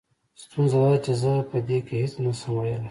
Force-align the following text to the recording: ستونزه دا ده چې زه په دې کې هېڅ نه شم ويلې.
ستونزه 0.43 0.77
دا 0.81 0.87
ده 0.93 0.97
چې 1.05 1.11
زه 1.21 1.33
په 1.49 1.57
دې 1.67 1.79
کې 1.85 1.95
هېڅ 2.01 2.13
نه 2.25 2.31
شم 2.39 2.51
ويلې. 2.55 2.75